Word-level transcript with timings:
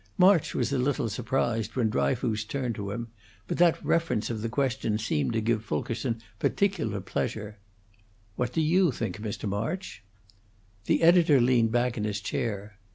March 0.17 0.55
was 0.55 0.73
a 0.73 0.79
little 0.79 1.07
surprised 1.09 1.75
when 1.75 1.87
Dryfoos 1.91 2.43
turned 2.43 2.73
to 2.73 2.89
him, 2.89 3.09
but 3.47 3.59
that 3.59 3.85
reference 3.85 4.31
of 4.31 4.41
the 4.41 4.49
question 4.49 4.97
seemed 4.97 5.31
to 5.33 5.41
give 5.41 5.63
Fulkerson 5.63 6.19
particular 6.39 6.99
pleasure: 6.99 7.59
"What 8.35 8.51
do 8.51 8.61
you 8.61 8.91
think, 8.91 9.19
Mr. 9.19 9.47
March?" 9.47 10.01
The 10.85 11.03
editor 11.03 11.39
leaned 11.39 11.71
back 11.71 11.97
in 11.99 12.03
his 12.03 12.19
chair. 12.19 12.79